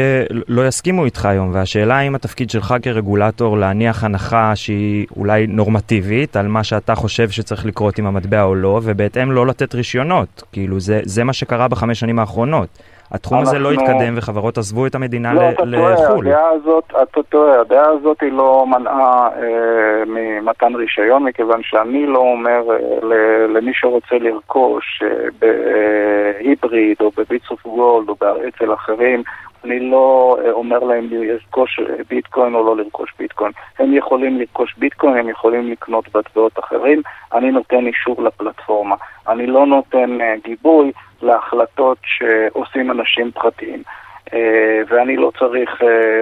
לא 0.48 0.66
יסכימו 0.66 1.04
איתך 1.04 1.26
היום, 1.26 1.50
והשאלה 1.54 1.98
האם 1.98 2.14
התפקיד 2.14 2.50
שלך 2.50 2.74
כרגולטור 2.82 3.58
להניח 3.58 4.04
הנחה 4.04 4.56
שהיא 4.56 5.06
אולי 5.16 5.46
נורמטיבית 5.46 6.36
על 6.36 6.48
מה 6.48 6.64
שאתה 6.64 6.94
חושב 6.94 7.28
שצריך 7.30 7.66
לקרות 7.66 7.98
עם 7.98 8.06
המטבע 8.06 8.42
או 8.42 8.54
לא, 8.54 8.80
ובהתאם 8.84 9.32
לא 9.32 9.46
לתת 9.46 9.74
רישיונות. 9.74 10.42
כאילו 10.52 10.80
זה, 10.80 11.00
זה 11.04 11.24
מה 11.24 11.32
שקרה 11.32 11.68
בחמש 11.68 12.00
שנים 12.00 12.18
האחרונות. 12.18 12.68
התחום 13.10 13.38
אנחנו... 13.38 13.50
הזה 13.50 13.58
לא 13.58 13.72
התקדם 13.72 14.14
וחברות 14.16 14.58
עזבו 14.58 14.86
את 14.86 14.94
המדינה 14.94 15.34
לא, 15.34 15.50
לחו"ל. 15.50 15.68
לא, 15.68 15.92
אתה 15.92 16.02
טועה, 16.02 16.20
הדעה 16.20 16.50
הזאת, 16.50 16.84
אתה 17.02 17.22
טועה, 17.22 17.60
הדעה 17.60 17.88
הזאת 17.88 18.20
היא 18.20 18.32
לא 18.32 18.66
מנעה 18.66 19.28
אה, 19.36 20.04
ממתן 20.06 20.74
רישיון, 20.74 21.24
מכיוון 21.24 21.60
שאני 21.62 22.06
לא 22.06 22.18
אומר 22.18 22.62
אה, 22.72 23.46
למי 23.46 23.72
שרוצה 23.74 24.14
לרכוש 24.20 25.02
אה, 25.02 25.08
בהיבריד 26.46 26.96
או 27.00 27.10
בביטס 27.16 27.50
אוף 27.50 27.62
גולד 27.62 28.08
או 28.08 28.16
אצל 28.48 28.74
אחרים, 28.74 29.22
אני 29.64 29.80
לא 29.80 30.36
אה, 30.44 30.50
אומר 30.50 30.78
להם 30.78 31.08
לרכוש 31.10 31.80
ביטקוין 32.08 32.54
או 32.54 32.66
לא 32.66 32.76
לרכוש 32.76 33.14
ביטקוין. 33.18 33.52
הם 33.78 33.94
יכולים 33.94 34.38
לרכוש 34.38 34.74
ביטקוין, 34.78 35.16
הם 35.16 35.28
יכולים 35.28 35.70
לקנות 35.70 36.16
מטבעות 36.16 36.58
אחרים, 36.58 37.02
אני 37.32 37.50
נותן 37.50 37.86
אישור 37.86 38.22
לפלטפורמה. 38.22 38.96
אני 39.28 39.46
לא 39.46 39.66
נותן 39.66 40.20
אה, 40.20 40.34
גיבוי 40.44 40.92
להחלטות 41.22 41.98
שעושים 42.04 42.90
אנשים 42.90 43.30
פרטיים. 43.30 43.82
אה, 44.34 44.80
ואני 44.88 45.16
לא 45.16 45.32
צריך 45.38 45.70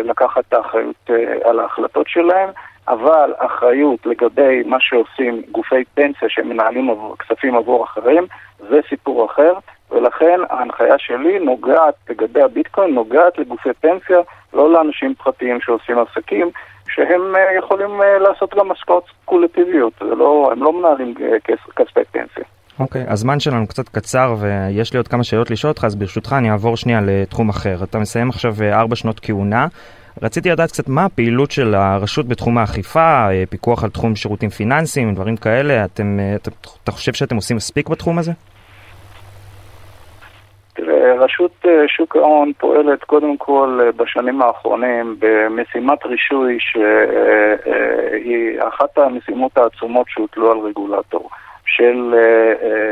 לקחת 0.05 0.45
את 0.49 0.53
האחריות 0.53 1.11
על 1.45 1.61
ההחלטות 1.61 2.09
שלהם, 2.09 2.49
אבל 2.89 3.33
אחריות 3.39 4.07
לגבי 4.07 4.63
מה 4.67 4.77
שעושים 4.81 5.43
גופי 5.51 5.85
פנסיה 5.95 6.29
שמנהלים 6.29 6.91
כספים 7.19 7.55
עבור 7.57 7.85
אחרים, 7.85 8.27
זה 8.59 8.81
סיפור 8.89 9.27
אחר. 9.27 9.53
ולכן 9.95 10.41
ההנחיה 10.51 10.99
שלי 10.99 11.39
נוגעת, 11.39 11.95
לגבי 12.11 12.43
הביטקוין, 12.43 12.95
נוגעת 12.95 13.39
לגופי 13.39 13.69
פנסיה, 13.81 14.19
לא 14.55 14.73
לאנשים 14.73 15.15
פרטיים 15.15 15.61
שעושים 15.61 15.97
עסקים, 15.99 16.51
שהם 16.89 17.37
אה, 17.37 17.59
יכולים 17.59 18.03
אה, 18.03 18.19
לעשות 18.19 18.55
גם 18.55 18.71
השקעות 18.71 19.05
ספקולטיביות, 19.09 19.93
לא, 20.01 20.49
הם 20.53 20.63
לא 20.63 20.73
מנהלים 20.73 21.15
אה, 21.23 21.55
כספי 21.77 22.01
פנסיה. 22.13 22.45
אוקיי, 22.81 23.03
okay, 23.03 23.13
הזמן 23.13 23.41
שלנו 23.41 23.67
קצת 23.67 23.89
קצר 23.89 24.35
ויש 24.41 24.93
לי 24.93 24.97
עוד 24.97 25.09
כמה 25.09 25.25
שאלות 25.25 25.51
לשאול 25.51 25.71
אותך, 25.71 25.85
אז 25.85 25.97
ברשותך 25.97 26.35
אני 26.39 26.51
אעבור 26.51 26.77
שנייה 26.77 27.01
לתחום 27.03 27.49
אחר. 27.49 27.77
אתה 27.83 27.99
מסיים 27.99 28.29
עכשיו 28.29 28.53
ארבע 28.73 28.97
שנות 28.97 29.21
כהונה. 29.21 29.67
רציתי 30.23 30.51
לדעת 30.51 30.71
קצת 30.71 30.89
מה 30.89 31.05
הפעילות 31.05 31.51
של 31.51 31.75
הרשות 31.75 32.29
בתחום 32.29 32.59
האכיפה, 32.59 33.29
פיקוח 33.51 33.85
על 33.85 33.91
תחום 33.91 34.17
שירותים 34.17 34.51
פיננסיים, 34.51 35.15
דברים 35.15 35.37
כאלה. 35.37 35.85
אתם, 35.85 36.19
אתה, 36.35 36.51
אתה 36.85 36.93
חושב 36.93 37.13
שאתם 37.13 37.37
עושים 37.37 37.57
מספיק 37.57 37.89
בתחום 37.89 38.19
הזה? 38.19 38.33
רשות 41.25 41.53
אה, 41.67 41.89
שוק 41.89 42.17
ההון 42.17 42.53
פועלת 42.59 43.05
קודם 43.05 43.37
כל 43.37 43.81
אה, 43.83 43.93
בשנים 43.93 44.43
האחרונים 44.43 45.17
במשימת 45.19 46.07
רישוי 46.07 46.59
שהיא 46.61 48.61
אה, 48.61 48.69
אחת 48.69 48.99
המשימות 48.99 49.59
העצומות 49.59 50.07
שהוטלו 50.09 50.53
על 50.53 50.59
רגולטור 50.59 51.31
של 51.67 52.15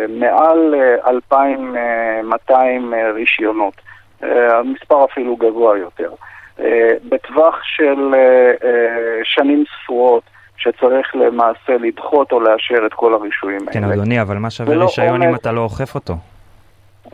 מעל 0.09 0.75
2,200 1.07 2.95
רישיונות, 3.15 3.75
המספר 4.23 5.05
אפילו 5.05 5.37
גבוה 5.37 5.79
יותר. 5.79 6.11
בטווח 7.09 7.59
של 7.63 8.15
שנים 9.25 9.65
ספורות 9.83 10.23
שצריך 10.57 11.17
למעשה 11.17 11.77
לדחות 11.81 12.33
או 12.33 12.41
לאשר 12.41 12.87
את 12.87 12.95
כל 12.95 13.15
הרישויים 13.15 13.61
כן, 13.61 13.85
האלה. 13.85 13.95
כן, 13.95 14.01
אדוני, 14.01 14.21
אבל 14.21 14.37
מה 14.37 14.51
שווה 14.51 14.77
רישיון 14.77 15.23
אם 15.23 15.35
אתה 15.35 15.53
לא 15.53 15.61
אוכף 15.61 15.95
אותו? 15.95 16.15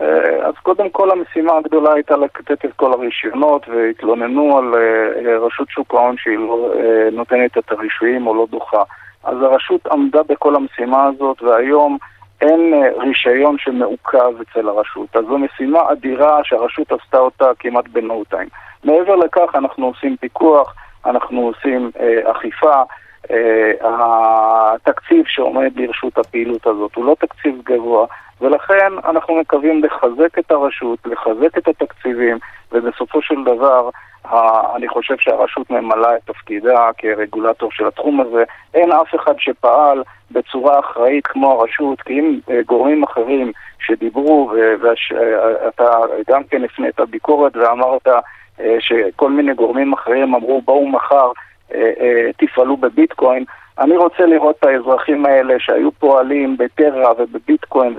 אה, 0.01 0.47
אז 0.47 0.55
קודם 0.63 0.91
כל 0.91 1.11
המשימה 1.11 1.53
הגדולה 1.57 1.93
הייתה 1.93 2.17
לתת 2.17 2.65
את 2.65 2.73
כל 2.77 2.93
הרישיונות 2.93 3.69
והתלוננו 3.69 4.59
על 4.59 4.75
אה, 4.75 5.39
רשות 5.39 5.69
שוק 5.71 5.95
ההון 5.95 6.17
שהיא 6.19 6.39
לא 6.39 6.73
אה, 6.75 7.11
נותנת 7.13 7.59
את 7.59 7.73
הרישויים 7.73 8.27
או 8.27 8.35
לא 8.35 8.47
דוחה. 8.51 8.83
אז 9.25 9.43
הרשות 9.43 9.87
עמדה 9.87 10.23
בכל 10.23 10.57
המשימה 10.57 11.05
הזאת 11.05 11.43
והיום 11.43 11.99
אין 12.41 12.75
רישיון 12.97 13.57
שמעוכב 13.59 14.33
אצל 14.41 14.69
הרשות. 14.69 15.17
אז 15.17 15.25
זו 15.25 15.39
משימה 15.39 15.81
אדירה 15.93 16.41
שהרשות 16.45 16.93
עשתה 16.93 17.19
אותה 17.19 17.51
כמעט 17.59 17.89
בנו. 17.89 18.25
מעבר 18.85 19.17
לכך 19.17 19.55
אנחנו 19.55 19.87
עושים 19.87 20.17
פיקוח, 20.17 20.75
אנחנו 21.07 21.41
עושים 21.41 21.91
אה, 22.01 22.31
אכיפה. 22.33 22.83
Uh, 23.27 23.31
התקציב 23.83 25.25
שעומד 25.27 25.73
לרשות 25.77 26.19
הפעילות 26.19 26.67
הזאת 26.67 26.95
הוא 26.95 27.05
לא 27.05 27.17
תקציב 27.21 27.55
גבוה, 27.65 28.07
ולכן 28.41 28.93
אנחנו 29.05 29.35
מקווים 29.35 29.85
לחזק 29.85 30.39
את 30.39 30.51
הרשות, 30.51 30.99
לחזק 31.07 31.59
את 31.59 31.69
התקציבים, 31.69 32.39
ובסופו 32.73 33.23
של 33.23 33.45
דבר 33.45 33.91
אני 34.77 34.89
חושב 34.89 35.15
שהרשות 35.19 35.71
ממלאה 35.71 36.17
את 36.17 36.21
תפקידה 36.25 36.91
כרגולטור 36.99 37.71
של 37.73 37.87
התחום 37.87 38.21
הזה. 38.21 38.45
אין 38.75 38.93
אף 38.93 39.15
אחד 39.15 39.35
שפעל 39.39 40.03
בצורה 40.31 40.81
אחראית 40.81 41.27
כמו 41.27 41.53
הרשות, 41.53 42.03
כי 42.03 42.13
אם 42.13 42.39
אה, 42.51 42.61
גורמים 42.67 43.03
אחרים 43.03 43.53
שדיברו, 43.81 44.53
ואתה 44.81 45.91
גם 46.31 46.45
כן 46.45 46.65
הפנית 46.65 47.01
ביקורת 47.01 47.57
ואמרת 47.57 48.09
אה, 48.61 48.77
שכל 48.81 49.31
מיני 49.31 49.55
גורמים 49.55 49.93
אחרים 49.93 50.35
אמרו 50.35 50.63
בואו 50.63 50.89
מחר 50.89 51.27
אה, 51.27 51.33
תפעלו 52.37 52.77
בביטקוין, 52.77 53.45
אני 53.79 53.97
רוצה 53.97 54.27
לראות 54.27 54.57
את 54.59 54.65
האזרחים 54.65 55.27
האלה 55.27 55.55
שהיו 55.59 55.93
פועלים 55.93 56.57
בטרה 56.57 57.13
ובביטקוין 57.19 57.95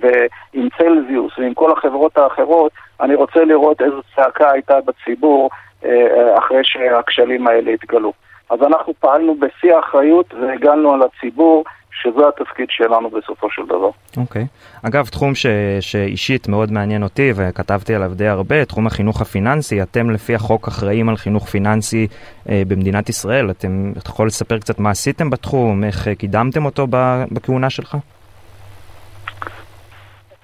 ועם 0.00 0.68
צלזיוס 0.78 1.38
ועם 1.38 1.54
כל 1.54 1.72
החברות 1.72 2.18
האחרות, 2.18 2.72
אני 3.00 3.14
רוצה 3.14 3.44
לראות 3.44 3.82
איזו 3.82 4.00
צעקה 4.16 4.50
הייתה 4.50 4.78
בציבור 4.80 5.50
אה, 5.84 6.38
אחרי 6.38 6.60
שהכשלים 6.62 7.46
האלה 7.46 7.70
התגלו. 7.70 8.12
אז 8.50 8.62
אנחנו 8.62 8.92
פעלנו 9.00 9.34
בשיא 9.34 9.74
האחריות 9.74 10.34
והגענו 10.34 10.94
על 10.94 11.02
הציבור 11.02 11.64
שזה 11.92 12.28
התפקיד 12.28 12.66
שלנו 12.70 13.10
בסופו 13.10 13.50
של 13.50 13.62
דבר. 13.66 13.90
אוקיי. 14.16 14.42
Okay. 14.42 14.88
אגב, 14.88 15.06
תחום 15.06 15.34
ש, 15.34 15.46
שאישית 15.80 16.48
מאוד 16.48 16.72
מעניין 16.72 17.02
אותי 17.02 17.32
וכתבתי 17.36 17.94
עליו 17.94 18.10
די 18.14 18.28
הרבה, 18.28 18.64
תחום 18.64 18.86
החינוך 18.86 19.20
הפיננסי, 19.20 19.82
אתם 19.82 20.10
לפי 20.10 20.34
החוק 20.34 20.68
אחראים 20.68 21.08
על 21.08 21.16
חינוך 21.16 21.46
פיננסי 21.46 22.06
אה, 22.48 22.62
במדינת 22.68 23.08
ישראל. 23.08 23.50
אתם, 23.50 23.92
אתה 23.98 24.10
יכול 24.10 24.26
לספר 24.26 24.58
קצת 24.58 24.78
מה 24.78 24.90
עשיתם 24.90 25.30
בתחום, 25.30 25.84
איך 25.84 26.08
אה, 26.08 26.14
קידמתם 26.14 26.64
אותו 26.64 26.86
בכהונה 27.32 27.70
שלך? 27.70 27.96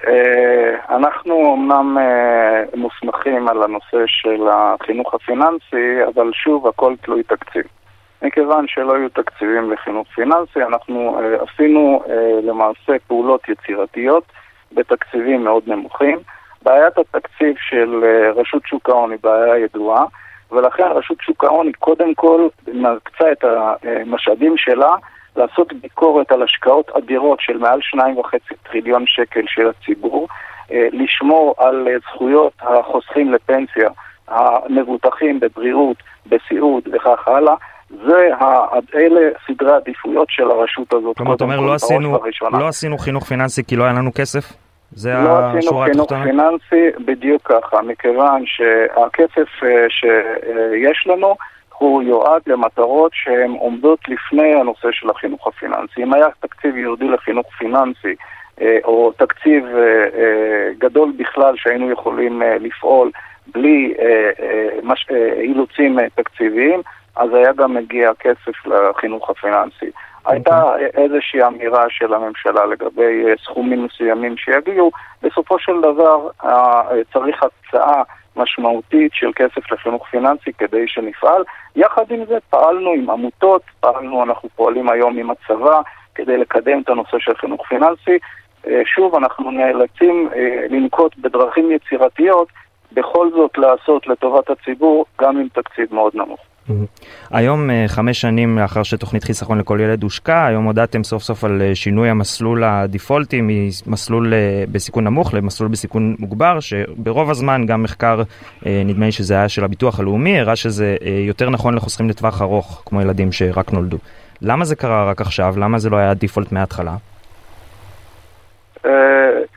אה, 0.06 0.96
אנחנו 0.96 1.54
אמנם 1.54 1.98
אה, 1.98 2.62
מוסמכים 2.74 3.48
על 3.48 3.62
הנושא 3.62 4.04
של 4.06 4.48
החינוך 4.52 5.14
הפיננסי, 5.14 6.04
אבל 6.14 6.30
שוב, 6.32 6.66
הכל 6.66 6.94
תלוי 7.02 7.22
תקציב. 7.22 7.64
מכיוון 8.26 8.64
שלא 8.68 8.94
היו 8.94 9.08
תקציבים 9.08 9.72
לחינוך 9.72 10.08
פיננסי, 10.14 10.62
אנחנו 10.62 11.18
uh, 11.18 11.44
עשינו 11.44 12.02
uh, 12.04 12.10
למעשה 12.42 12.92
פעולות 13.06 13.48
יצירתיות 13.48 14.24
בתקציבים 14.72 15.44
מאוד 15.44 15.62
נמוכים. 15.66 16.18
בעיית 16.62 16.98
התקציב 16.98 17.54
של 17.68 18.04
uh, 18.04 18.40
רשות 18.40 18.62
שוק 18.66 18.88
ההון 18.88 19.10
היא 19.10 19.18
בעיה 19.22 19.58
ידועה, 19.58 20.04
ולכן 20.52 20.82
רשות 20.82 21.16
שוק 21.20 21.44
ההון 21.44 21.66
היא 21.66 21.74
קודם 21.78 22.14
כל 22.14 22.48
מקצה 22.72 23.32
את 23.32 23.44
המשאבים 23.44 24.56
שלה 24.56 24.94
לעשות 25.36 25.72
ביקורת 25.72 26.32
על 26.32 26.42
השקעות 26.42 26.90
אדירות 26.90 27.40
של 27.40 27.58
מעל 27.58 27.80
2.5 27.96 28.36
טריליון 28.70 29.04
שקל 29.06 29.42
של 29.46 29.68
הציבור, 29.68 30.28
uh, 30.68 30.72
לשמור 30.92 31.54
על 31.58 31.88
uh, 31.88 32.10
זכויות 32.12 32.52
החוסכים 32.60 33.32
לפנסיה, 33.32 33.88
המבוטחים 34.28 35.40
בבריאות, 35.40 35.96
בסיעוד 36.26 36.88
וכך 36.92 37.28
הלאה. 37.28 37.54
זה, 37.90 38.28
אלה 38.94 39.20
סדרי 39.46 39.72
העדיפויות 39.72 40.28
של 40.30 40.50
הרשות 40.50 40.92
הזאת. 40.92 41.16
כלומר, 41.16 41.34
אתה 41.34 41.44
אומר, 41.44 41.60
לא 41.60 41.74
עשינו, 41.74 42.18
לא 42.52 42.68
עשינו 42.68 42.98
חינוך 42.98 43.24
פיננסי 43.24 43.64
כי 43.64 43.76
לא 43.76 43.84
היה 43.84 43.92
לנו 43.92 44.10
כסף? 44.14 44.52
זה 44.92 45.14
לא 45.14 45.38
עשינו 45.38 45.78
חינוך 45.78 46.12
פיננסי 46.12 47.04
בדיוק 47.04 47.42
ככה, 47.44 47.82
מכיוון 47.82 48.42
שהכסף 48.46 49.48
אה, 49.62 49.86
שיש 49.88 51.06
לנו 51.06 51.36
הוא 51.78 52.02
יועד 52.02 52.42
למטרות 52.46 53.12
שהן 53.14 53.50
עומדות 53.50 53.98
לפני 54.08 54.54
הנושא 54.54 54.88
של 54.92 55.10
החינוך 55.10 55.46
הפיננסי. 55.46 56.02
אם 56.02 56.12
היה 56.14 56.26
תקציב 56.40 56.76
ייעודי 56.76 57.08
לחינוך 57.08 57.46
פיננסי, 57.58 58.14
אה, 58.60 58.78
או 58.84 59.12
תקציב 59.16 59.64
אה, 59.66 60.70
גדול 60.78 61.12
בכלל 61.16 61.54
שהיינו 61.56 61.90
יכולים 61.90 62.42
לפעול 62.60 63.10
בלי 63.54 63.94
אילוצים 65.40 65.98
תקציביים, 66.14 66.80
אז 67.16 67.34
היה 67.34 67.52
גם 67.52 67.74
מגיע 67.74 68.10
כסף 68.20 68.66
לחינוך 68.66 69.30
הפיננסי. 69.30 69.90
הייתה 70.26 70.62
איזושהי 70.94 71.42
אמירה 71.46 71.84
של 71.88 72.14
הממשלה 72.14 72.66
לגבי 72.66 73.24
סכומים 73.44 73.84
מסוימים 73.84 74.36
שיגיעו, 74.36 74.90
בסופו 75.22 75.58
של 75.58 75.80
דבר 75.80 76.28
צריך 77.12 77.42
הצעה 77.42 78.02
משמעותית 78.36 79.12
של 79.14 79.30
כסף 79.36 79.72
לחינוך 79.72 80.06
פיננסי 80.10 80.52
כדי 80.52 80.88
שנפעל. 80.88 81.44
יחד 81.76 82.10
עם 82.10 82.24
זה 82.24 82.38
פעלנו 82.50 82.90
עם 82.90 83.10
עמותות, 83.10 83.62
פעלנו, 83.80 84.22
אנחנו 84.22 84.48
פועלים 84.56 84.88
היום 84.88 85.18
עם 85.18 85.30
הצבא 85.30 85.80
כדי 86.14 86.36
לקדם 86.36 86.80
את 86.80 86.88
הנושא 86.88 87.18
של 87.18 87.34
חינוך 87.34 87.66
פיננסי. 87.68 88.18
שוב, 88.84 89.14
אנחנו 89.14 89.50
נאלצים 89.50 90.28
לנקוט 90.70 91.16
בדרכים 91.18 91.70
יצירתיות 91.70 92.48
בכל 92.92 93.30
זאת 93.30 93.58
לעשות 93.58 94.06
לטובת 94.06 94.50
הציבור, 94.50 95.04
גם 95.20 95.36
עם 95.36 95.48
תקציב 95.48 95.94
מאוד 95.94 96.14
נמוך. 96.14 96.40
היום, 97.30 97.70
אה, 97.70 97.84
חמש 97.88 98.20
שנים 98.20 98.58
לאחר 98.58 98.82
שתוכנית 98.82 99.24
חיסכון 99.24 99.58
לכל 99.58 99.78
ילד 99.82 100.02
הושקע, 100.02 100.46
היום 100.46 100.64
הודעתם 100.64 101.04
סוף 101.04 101.22
סוף 101.22 101.44
על 101.44 101.62
אה, 101.62 101.74
שינוי 101.74 102.08
המסלול 102.08 102.64
הדיפולטי 102.64 103.40
ממסלול 103.42 104.34
אה, 104.34 104.64
בסיכון 104.72 105.04
נמוך 105.04 105.34
למסלול 105.34 105.68
בסיכון 105.68 106.16
מוגבר, 106.18 106.60
שברוב 106.60 107.30
הזמן 107.30 107.66
גם 107.66 107.82
מחקר, 107.82 108.22
נדמה 108.66 109.06
לי 109.06 109.12
שזה 109.12 109.34
היה 109.34 109.48
של 109.48 109.64
הביטוח 109.64 110.00
הלאומי, 110.00 110.40
הראה 110.40 110.56
שזה 110.56 110.96
יותר 111.26 111.50
נכון 111.50 111.74
לחוסכים 111.74 112.08
לטווח 112.08 112.42
ארוך, 112.42 112.82
כמו 112.86 113.00
ילדים 113.00 113.32
שרק 113.32 113.72
נולדו. 113.72 113.98
למה 114.42 114.64
זה 114.64 114.76
קרה 114.76 115.10
רק 115.10 115.20
עכשיו? 115.20 115.54
למה 115.58 115.78
זה 115.78 115.90
לא 115.90 115.96
היה 115.96 116.14
דיפולט 116.14 116.52
מההתחלה? 116.52 116.96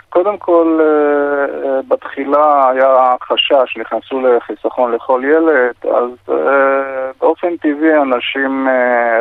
קודם 0.10 0.38
כל, 0.38 0.80
אה, 0.82 1.66
אה, 1.66 1.82
בתחילה 1.88 2.70
היה 2.70 3.16
חשש, 3.24 3.78
נכנסו 3.78 4.22
לחיסכון 4.22 4.92
לכל 4.92 5.22
ילד, 5.26 5.94
אז 5.96 6.12
אה, 6.30 7.12
באופן 7.22 7.58
טבעי 7.58 7.96
אנשים 8.02 8.68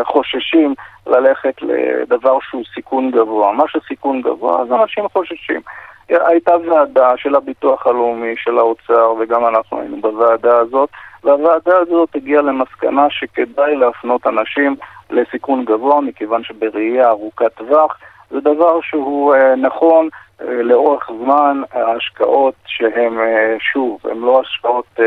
חוששים 0.04 0.74
ללכת 1.06 1.54
לדבר 1.62 2.38
שהוא 2.40 2.62
סיכון 2.74 3.10
גבוה. 3.10 3.52
מה 3.52 3.64
שסיכון 3.68 4.20
גבוה, 4.20 4.62
אז 4.62 4.72
אנשים 4.72 5.08
חוששים. 5.08 5.60
הייתה 6.08 6.52
ועדה 6.68 7.16
של 7.16 7.34
הביטוח 7.34 7.86
הלאומי, 7.86 8.34
של 8.36 8.58
האוצר, 8.58 9.12
וגם 9.20 9.46
אנחנו 9.46 9.80
היינו 9.80 10.00
בוועדה 10.00 10.58
הזאת, 10.58 10.88
והוועדה 11.24 11.78
הזאת 11.78 12.08
הגיעה 12.14 12.42
למסקנה 12.42 13.06
שכדאי 13.10 13.76
להפנות 13.76 14.26
אנשים 14.26 14.76
לסיכון 15.10 15.64
גבוה, 15.64 16.00
מכיוון 16.00 16.44
שבראייה 16.44 17.08
ארוכת 17.08 17.54
טווח 17.54 17.98
זה 18.30 18.40
דבר 18.40 18.80
שהוא 18.80 19.34
נכון. 19.56 20.08
אה, 20.40 20.62
לאורך 20.62 21.10
זמן 21.22 21.62
ההשקעות 21.72 22.54
שהן, 22.66 23.18
אה, 23.18 23.56
שוב, 23.72 24.00
הן 24.10 24.18
לא 24.18 24.40
השקעות 24.40 25.00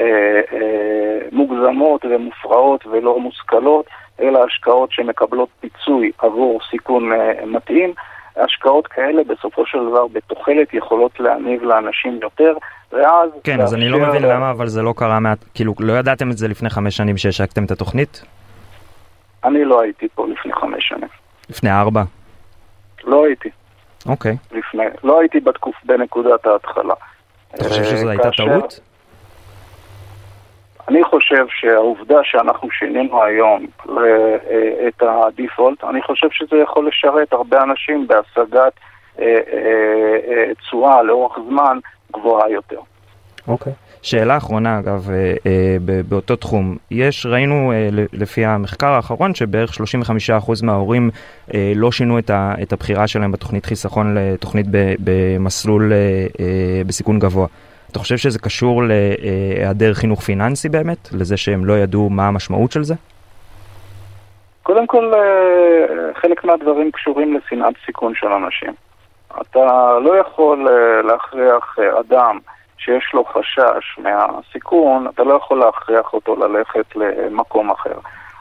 אה, 0.00 0.06
מוגזמות 1.32 2.04
ומופרעות 2.04 2.86
ולא 2.86 3.20
מושכלות, 3.20 3.86
אלא 4.20 4.44
השקעות 4.44 4.92
שמקבלות 4.92 5.48
פיצוי 5.60 6.10
עבור 6.18 6.60
סיכון 6.70 7.10
מתאים. 7.46 7.92
השקעות 8.36 8.86
כאלה 8.86 9.22
בסופו 9.24 9.66
של 9.66 9.78
דבר 9.90 10.06
בתוחלת 10.06 10.74
יכולות 10.74 11.20
להניב 11.20 11.62
לאנשים 11.62 12.18
יותר, 12.22 12.54
ואז... 12.92 13.30
כן, 13.44 13.60
אז 13.60 13.74
אני 13.74 13.88
לא 13.88 13.98
מבין 13.98 14.22
למה, 14.22 14.50
אבל 14.50 14.66
זה 14.66 14.82
לא 14.82 14.94
קרה, 14.96 15.20
מה... 15.20 15.34
כאילו, 15.54 15.74
לא 15.80 15.92
ידעתם 15.92 16.30
את 16.30 16.36
זה 16.36 16.48
לפני 16.48 16.70
חמש 16.70 16.96
שנים 16.96 17.16
שהשקתם 17.16 17.64
את 17.64 17.70
התוכנית? 17.70 18.24
אני 19.44 19.64
לא 19.64 19.80
הייתי 19.80 20.08
פה 20.14 20.26
לפני 20.28 20.52
חמש 20.52 20.88
שנים. 20.88 21.08
לפני 21.50 21.70
ארבע? 21.70 22.02
לא 23.04 23.24
הייתי. 23.24 23.50
אוקיי. 24.06 24.36
לפני, 24.52 24.84
לא 25.04 25.20
הייתי 25.20 25.40
בתקוף 25.40 25.74
בנקודת 25.84 26.46
ההתחלה. 26.46 26.94
אתה 27.54 27.64
חושב 27.64 27.84
שזו 27.84 28.06
אה, 28.06 28.10
הייתה 28.10 28.30
טעות? 28.36 28.80
אני 30.88 31.04
חושב 31.04 31.46
שהעובדה 31.48 32.18
שאנחנו 32.24 32.70
שינינו 32.70 33.22
היום 33.22 33.66
אה, 33.88 34.88
את 34.88 35.02
הדיפולט, 35.02 35.84
אני 35.84 36.02
חושב 36.02 36.26
שזה 36.30 36.56
יכול 36.56 36.88
לשרת 36.88 37.32
הרבה 37.32 37.62
אנשים 37.62 38.06
בהשגת 38.06 38.72
אה, 39.20 40.52
תשואה 40.60 41.02
לאורך 41.02 41.38
זמן 41.48 41.78
גבוהה 42.12 42.50
יותר. 42.50 42.80
אוקיי. 43.48 43.72
Okay. 43.72 43.89
שאלה 44.02 44.36
אחרונה 44.36 44.78
אגב, 44.78 45.10
אה, 45.10 45.34
אה, 45.46 45.76
באותו 46.08 46.36
תחום, 46.36 46.76
יש, 46.90 47.26
ראינו 47.26 47.72
אה, 47.72 47.88
לפי 48.12 48.44
המחקר 48.44 48.86
האחרון 48.86 49.34
שבערך 49.34 49.70
35% 49.70 50.62
מההורים 50.62 51.10
לא 51.74 51.92
שינו 51.92 52.18
את 52.62 52.72
הבחירה 52.72 53.06
שלהם 53.06 53.32
בתוכנית 53.32 53.66
חיסכון 53.66 54.14
לתוכנית 54.14 54.66
במסלול 55.04 55.92
בסיכון 56.86 57.18
גבוה. 57.18 57.46
אתה 57.90 57.98
חושב 57.98 58.16
שזה 58.16 58.38
קשור 58.38 58.82
להיעדר 58.82 59.94
חינוך 59.94 60.20
פיננסי 60.20 60.68
באמת? 60.68 61.08
לזה 61.12 61.36
שהם 61.36 61.64
לא 61.64 61.72
ידעו 61.72 62.10
מה 62.10 62.28
המשמעות 62.28 62.72
של 62.72 62.82
זה? 62.82 62.94
קודם 64.62 64.86
כל, 64.86 65.12
חלק 66.14 66.44
מהדברים 66.44 66.90
קשורים 66.90 67.34
לשנאת 67.34 67.74
סיכון 67.86 68.12
של 68.14 68.26
אנשים. 68.26 68.74
אתה 69.40 69.98
לא 70.04 70.16
יכול 70.16 70.68
להכריח 71.04 71.78
אדם 72.00 72.38
שיש 72.80 73.10
לו 73.14 73.24
חשש 73.24 73.98
מהסיכון, 73.98 75.06
אתה 75.06 75.24
לא 75.24 75.34
יכול 75.34 75.58
להכריח 75.58 76.14
אותו 76.14 76.36
ללכת 76.36 76.96
למקום 76.96 77.70
אחר. 77.70 77.94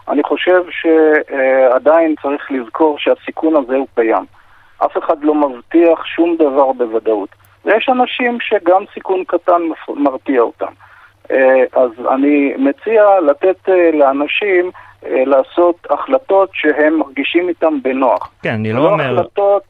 אני 0.07 0.23
חושב 0.23 0.61
שעדיין 0.69 2.15
צריך 2.21 2.51
לזכור 2.51 2.99
שהסיכון 2.99 3.55
הזה 3.55 3.75
הוא 3.75 3.87
קיים. 3.95 4.25
אף 4.85 4.97
אחד 4.97 5.23
לא 5.23 5.35
מבטיח 5.35 6.05
שום 6.05 6.35
דבר 6.35 6.71
בוודאות. 6.71 7.29
ויש 7.65 7.89
אנשים 7.89 8.37
שגם 8.41 8.83
סיכון 8.93 9.23
קטן 9.27 9.61
מרתיע 9.89 10.41
אותם. 10.41 10.73
אה, 11.31 11.63
אז 11.73 11.91
אני 12.13 12.53
מציע 12.57 13.03
לתת 13.27 13.69
אה, 13.69 13.91
לאנשים 13.93 14.71
אה, 15.05 15.23
לעשות 15.25 15.87
החלטות 15.89 16.49
שהם 16.53 16.99
מרגישים 16.99 17.49
איתם 17.49 17.81
בנוח. 17.81 18.31
כן, 18.43 18.53
אני 18.53 18.73
לא 18.73 18.91
אומר... 18.91 19.13
החלטות 19.13 19.63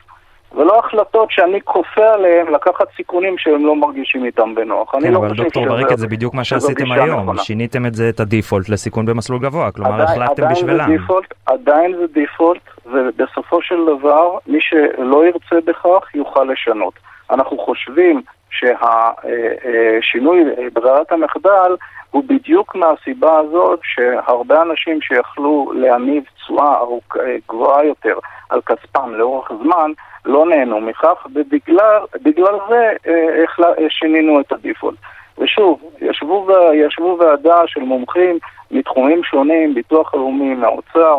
ולא 0.56 0.80
החלטות 0.80 1.32
שאני 1.32 1.62
כופה 1.62 2.10
עליהם 2.14 2.54
לקחת 2.54 2.88
סיכונים 2.96 3.38
שהם 3.38 3.66
לא 3.66 3.76
מרגישים 3.76 4.26
איתם 4.26 4.56
בנוח. 4.56 4.92
כן, 4.92 5.12
לא 5.12 5.18
אבל 5.18 5.34
דוקטור 5.34 5.66
ברקת 5.66 5.98
זה 5.98 6.08
בדיוק 6.08 6.34
מה 6.34 6.44
שעשיתם 6.44 6.92
היום, 6.92 7.22
נכונה. 7.22 7.42
שיניתם 7.42 7.86
את 7.86 7.96
זה, 7.96 8.10
את 8.10 8.20
הדיפולט 8.20 8.70
לסיכון 8.70 9.06
במסלול 9.06 9.40
גבוה, 9.40 9.72
כלומר 9.72 9.94
עדיין, 9.94 10.22
החלטתם 10.22 10.44
עדיין 10.44 10.56
בשבילם. 10.56 10.88
זה 10.88 10.98
דיפולט, 10.98 11.34
עדיין 11.46 11.96
זה 11.98 12.06
דיפולט, 12.14 12.62
ובסופו 12.86 13.62
של 13.62 13.86
דבר 13.86 14.38
מי 14.48 14.60
שלא 14.62 15.26
ירצה 15.26 15.56
בכך 15.66 16.16
יוכל 16.16 16.44
לשנות. 16.44 16.94
אנחנו 17.32 17.58
חושבים 17.58 18.22
שהשינוי 18.50 20.44
אה, 20.44 20.64
אה, 20.64 20.68
ברירת 20.74 21.12
המחדל 21.12 21.76
הוא 22.12 22.24
בדיוק 22.28 22.76
מהסיבה 22.76 23.38
הזאת 23.40 23.80
שהרבה 23.84 24.62
אנשים 24.62 25.02
שיכלו 25.02 25.72
להניב 25.76 26.24
תשואה 26.36 26.76
אה, 27.18 27.36
גבוהה 27.50 27.86
יותר 27.86 28.18
על 28.50 28.62
כספם 28.62 29.14
לאורך 29.16 29.52
זמן, 29.64 29.92
לא 30.30 30.46
נהנו 30.46 30.82
מכך, 30.82 31.26
ובגלל 31.36 32.56
זה 32.70 32.94
אה, 33.08 33.44
אה, 33.60 33.90
שינינו 33.90 34.40
את 34.40 34.52
הדיפולט. 34.52 34.98
ושוב, 35.38 35.80
ישבו, 36.02 36.48
ישבו 36.74 37.18
ועדה 37.20 37.62
של 37.68 37.80
מומחים 37.80 38.40
מתחומים 38.72 39.24
שונים, 39.24 39.74
ביטוח 39.74 40.14
לאומי, 40.14 40.54
מהאוצר, 40.54 41.18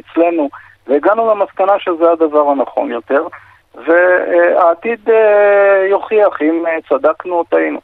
אצלנו, 0.00 0.48
והגענו 0.86 1.30
למסקנה 1.30 1.72
שזה 1.78 2.10
הדבר 2.10 2.48
הנכון 2.50 2.90
יותר, 2.90 3.26
והעתיד 3.74 5.00
אה, 5.08 5.86
יוכיח 5.90 6.42
אם 6.42 6.64
צדקנו 6.88 7.34
או 7.34 7.44
טעינו. 7.44 7.78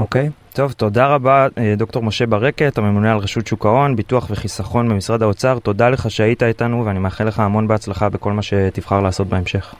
אוקיי, 0.00 0.26
okay. 0.26 0.56
טוב, 0.56 0.72
תודה 0.72 1.06
רבה 1.06 1.46
דוקטור 1.76 2.02
משה 2.02 2.26
ברקת, 2.26 2.78
הממונה 2.78 3.12
על 3.12 3.18
רשות 3.18 3.46
שוק 3.46 3.66
ההון, 3.66 3.96
ביטוח 3.96 4.30
וחיסכון 4.30 4.88
במשרד 4.88 5.22
האוצר. 5.22 5.58
תודה 5.58 5.88
לך 5.88 6.10
שהיית 6.10 6.42
איתנו 6.42 6.84
ואני 6.86 6.98
מאחל 6.98 7.24
לך 7.24 7.40
המון 7.40 7.68
בהצלחה 7.68 8.08
בכל 8.08 8.32
מה 8.32 8.42
שתבחר 8.42 9.00
לעשות 9.00 9.26
בהמשך. 9.26 9.74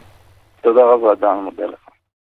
תודה 0.65 0.85
רבה, 0.85 1.15
דן, 1.15 1.35
מודה 1.35 1.67
לך. 1.67 1.84